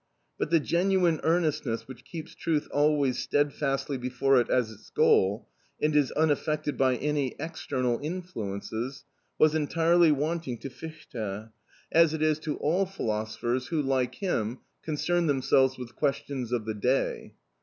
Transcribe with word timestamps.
But 0.39 0.49
the 0.49 0.59
genuine 0.59 1.19
earnestness 1.21 1.87
which 1.87 2.05
keeps 2.05 2.33
truth 2.33 2.67
always 2.71 3.19
steadfastly 3.19 3.99
before 3.99 4.39
it 4.41 4.49
as 4.49 4.71
its 4.71 4.89
goal, 4.89 5.47
and 5.79 5.95
is 5.95 6.09
unaffected 6.13 6.75
by 6.75 6.95
any 6.95 7.35
external 7.39 7.99
influences, 8.01 9.05
was 9.37 9.53
entirely 9.53 10.11
wanting 10.11 10.57
to 10.61 10.71
Fichte, 10.71 11.49
as 11.91 12.15
it 12.15 12.23
is 12.23 12.39
to 12.39 12.57
all 12.57 12.87
philosophers 12.87 13.67
who, 13.67 13.79
like 13.79 14.15
him, 14.15 14.61
concern 14.81 15.27
themselves 15.27 15.77
with 15.77 15.95
questions 15.95 16.51
of 16.51 16.65
the 16.65 16.73
day. 16.73 17.35